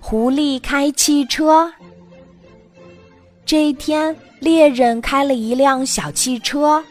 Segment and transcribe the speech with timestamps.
[0.00, 1.72] 狐狸开汽车。
[3.44, 6.82] 这一天，猎人开了一辆小汽车，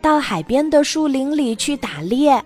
[0.00, 2.42] 到海边的树林里去打猎。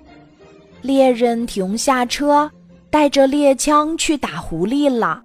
[0.83, 2.51] 猎人停下车，
[2.91, 5.22] 带着猎枪去打狐狸了。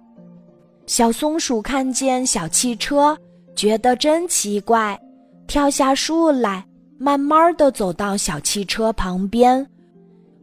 [0.86, 3.16] 小松鼠看见小汽车，
[3.54, 4.98] 觉得真奇怪，
[5.46, 6.66] 跳下树来，
[6.98, 9.64] 慢慢的走到小汽车旁边，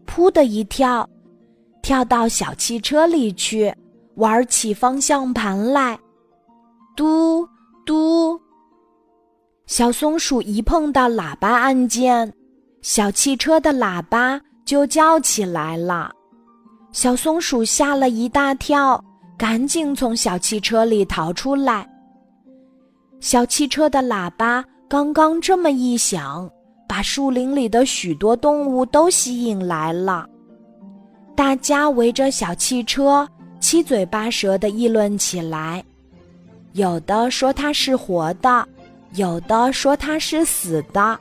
[0.08, 1.08] 噗的一跳，
[1.90, 3.74] 跳到小汽车里去，
[4.14, 5.98] 玩起方向盘来，
[6.96, 7.44] 嘟。
[7.84, 8.40] 嘟！
[9.66, 12.32] 小松鼠一碰到喇叭按键，
[12.84, 16.12] 小汽车的喇叭就叫起来了。
[16.92, 19.04] 小松鼠吓了一大跳，
[19.36, 21.90] 赶紧从小汽车里逃出来。
[23.20, 26.48] 小汽车的喇叭刚刚这么一响，
[26.88, 30.29] 把树林里的许多动物都吸引来了。
[31.40, 33.26] 大家围着小汽车，
[33.62, 35.82] 七嘴八舌的议论起来。
[36.74, 38.68] 有的说它是活的，
[39.14, 41.18] 有的说它是死的，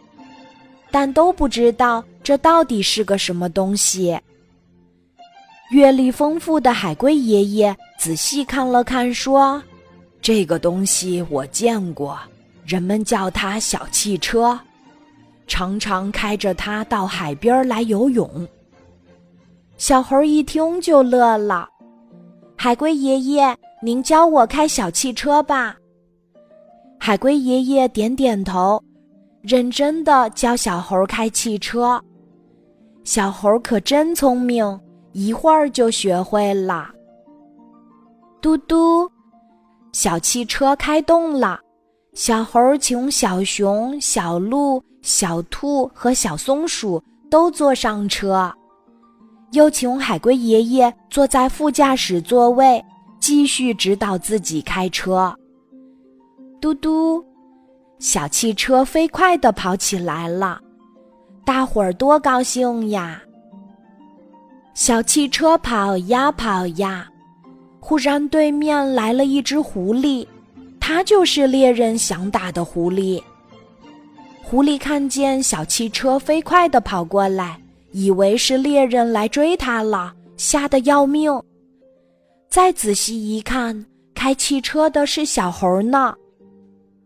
[0.91, 4.19] 但都不知道这到底是个什么东西。
[5.70, 9.62] 阅历丰富的海龟爷爷仔细看了看，说
[10.20, 12.19] ：“这个东西我见过，
[12.67, 14.59] 人们叫它小汽车，
[15.47, 18.29] 常常开着它到海边来游泳。”
[19.79, 21.69] 小猴一听就乐了，
[22.57, 23.57] 海龟爷爷。
[23.81, 25.77] 您教我开小汽车吧。
[26.98, 28.83] 海龟爷爷点点头，
[29.41, 32.03] 认真的教小猴开汽车。
[33.05, 34.81] 小猴可真聪明，
[35.12, 36.91] 一会儿就学会了。
[38.41, 39.09] 嘟嘟，
[39.92, 41.61] 小汽车开动了。
[42.15, 48.53] 小猴请小熊、小鹿、小兔和小松鼠都坐上车，
[49.53, 52.85] 又请海龟爷爷坐在副驾驶座位。
[53.21, 55.37] 继续指导自己开车。
[56.61, 57.23] 嘟嘟，
[57.99, 60.61] 小汽车飞快地跑起来了，
[61.45, 63.20] 大伙儿多高兴呀！
[64.73, 67.08] 小汽车跑呀跑呀，
[67.81, 70.27] 忽然对面来了一只狐狸，
[70.79, 73.20] 它就是猎人想打的狐狸。
[74.42, 77.61] 狐狸看见小汽车飞快地跑过来，
[77.91, 81.33] 以为是猎人来追他了，吓得要命。
[82.51, 83.85] 再仔细一看，
[84.15, 86.15] 开汽车的是小猴呢，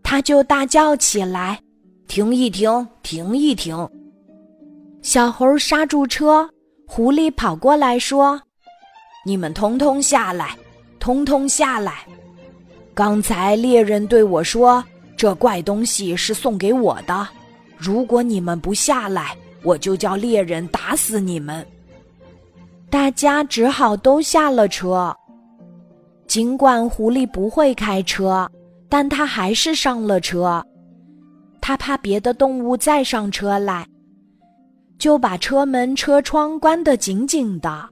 [0.03, 1.61] 他就大叫起来
[2.07, 3.89] ：“停一停，停一停！”
[5.03, 6.49] 小猴刹住车，
[6.87, 8.41] 狐狸跑过来说
[9.27, 10.57] ：“你们通通下来，
[11.01, 12.07] 通通下来！
[12.95, 14.85] 刚才猎人对我说，
[15.17, 17.29] 这怪东西是送给我的，
[17.77, 21.67] 如果你们不下来，我就叫猎人打死你们。”
[22.91, 25.15] 大家只好都下了车。
[26.27, 28.49] 尽管狐狸不会开车，
[28.89, 30.65] 但他还是上了车。
[31.61, 33.87] 他怕别的动物再上车来，
[34.99, 37.89] 就把车门、车窗关得紧紧的，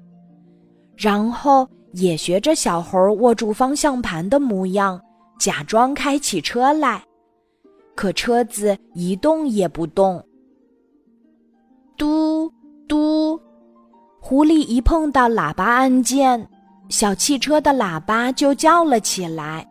[0.97, 5.01] 然后也学着小猴握住方向盘的模样，
[5.39, 7.03] 假装开起车来。
[7.95, 10.23] 可车子一动也不动。
[12.01, 12.51] 嘟
[12.89, 13.39] 嘟，
[14.23, 16.49] 狐狸一碰到喇叭按键。
[16.89, 19.69] 小汽车的喇叭就叫了起来，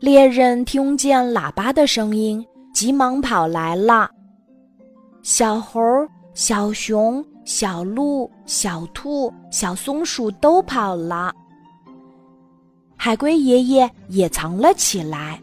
[0.00, 4.10] 猎人听见喇叭的声音，急忙跑来了。
[5.22, 5.80] 小猴、
[6.34, 11.34] 小熊、小鹿、小兔、小松鼠都跑了，
[12.96, 15.40] 海龟爷爷也藏了起来。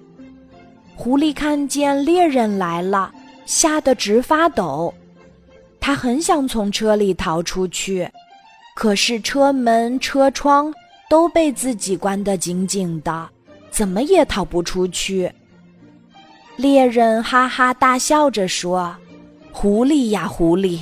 [0.96, 3.12] 狐狸看见猎人来了，
[3.48, 4.94] 吓得直发抖，
[5.82, 8.10] 他很想从车里逃出去。
[8.74, 10.74] 可是车门、车窗
[11.10, 13.30] 都被自己关得紧紧的，
[13.70, 15.30] 怎么也逃不出去。
[16.56, 18.96] 猎人哈哈大笑着说
[19.52, 20.80] ：“狐狸呀，狐狸，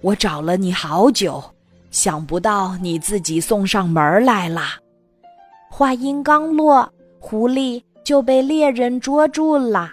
[0.00, 1.42] 我找了你好久，
[1.90, 4.62] 想不到你自己送上门来了。”
[5.68, 9.92] 话音刚落，狐狸就被猎人捉住了。